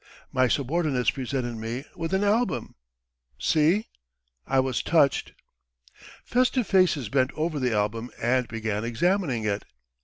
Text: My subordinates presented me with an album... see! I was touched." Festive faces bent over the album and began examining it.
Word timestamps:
My 0.31 0.47
subordinates 0.47 1.11
presented 1.11 1.57
me 1.57 1.85
with 1.95 2.11
an 2.11 2.23
album... 2.23 2.73
see! 3.37 3.85
I 4.47 4.59
was 4.59 4.81
touched." 4.81 5.33
Festive 6.25 6.65
faces 6.65 7.07
bent 7.07 7.29
over 7.35 7.59
the 7.59 7.75
album 7.75 8.09
and 8.19 8.47
began 8.47 8.83
examining 8.83 9.43
it. 9.43 9.63